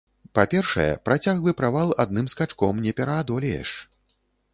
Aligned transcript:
Па-першае, 0.37 0.85
працяглы 1.09 1.53
правал 1.59 1.93
адным 2.05 2.31
скачком 2.33 2.81
не 2.87 2.95
пераадолееш. 3.01 3.75